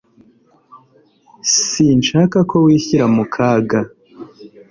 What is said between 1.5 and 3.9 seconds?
Sinshaka ko wishyira mu kaga.